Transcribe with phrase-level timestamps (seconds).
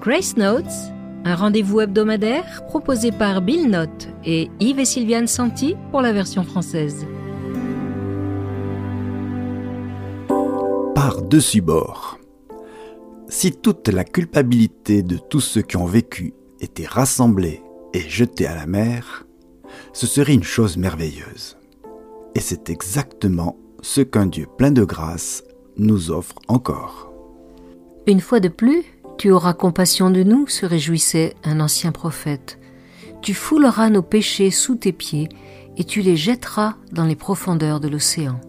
[0.00, 0.64] Grace Notes,
[1.26, 6.42] un rendez-vous hebdomadaire proposé par Bill Note et Yves et Sylviane Santi pour la version
[6.42, 7.06] française.
[10.94, 12.18] Par-dessus bord.
[13.28, 17.62] Si toute la culpabilité de tous ceux qui ont vécu était rassemblée
[17.92, 19.26] et jetée à la mer,
[19.92, 21.58] ce serait une chose merveilleuse.
[22.34, 25.44] Et c'est exactement ce qu'un Dieu plein de grâce
[25.76, 27.12] nous offre encore.
[28.06, 28.82] Une fois de plus,
[29.20, 32.58] tu auras compassion de nous, se réjouissait un ancien prophète.
[33.20, 35.28] Tu fouleras nos péchés sous tes pieds
[35.76, 38.40] et tu les jetteras dans les profondeurs de l'océan.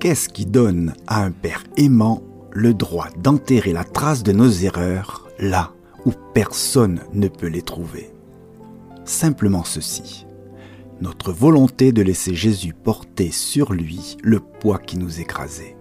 [0.00, 5.28] Qu'est-ce qui donne à un Père aimant le droit d'enterrer la trace de nos erreurs
[5.38, 5.70] là
[6.04, 8.10] où personne ne peut les trouver?
[9.04, 10.26] Simplement ceci
[11.00, 15.76] notre volonté de laisser Jésus porter sur lui le poids qui nous écrasait.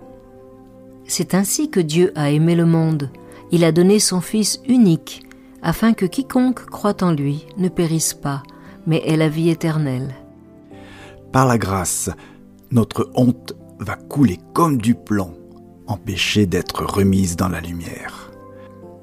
[1.06, 3.10] C'est ainsi que Dieu a aimé le monde.
[3.56, 5.24] Il a donné son Fils unique,
[5.62, 8.44] afin que quiconque croit en lui ne périsse pas,
[8.86, 10.14] mais ait la vie éternelle.
[11.32, 12.10] Par la grâce,
[12.72, 15.38] notre honte va couler comme du plomb,
[15.88, 18.30] empêchée d'être remise dans la lumière.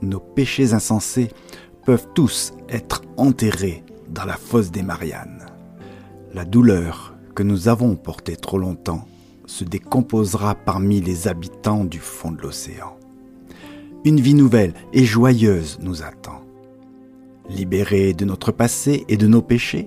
[0.02, 1.30] Nos péchés insensés
[1.86, 5.46] peuvent tous être enterrés dans la fosse des Mariannes.
[6.34, 9.08] La douleur que nous avons portée trop longtemps
[9.46, 12.98] se décomposera parmi les habitants du fond de l'océan.
[14.04, 16.42] Une vie nouvelle et joyeuse nous attend.
[17.48, 19.86] Libérés de notre passé et de nos péchés,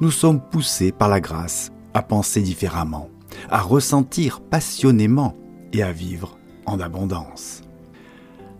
[0.00, 3.08] nous sommes poussés par la grâce à penser différemment,
[3.50, 5.36] à ressentir passionnément
[5.72, 7.62] et à vivre en abondance.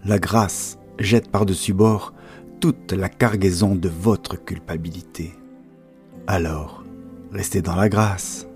[0.05, 2.13] La grâce jette par-dessus bord
[2.61, 5.33] toute la cargaison de votre culpabilité.
[6.27, 6.83] Alors,
[7.33, 8.47] Restez dans la grâce.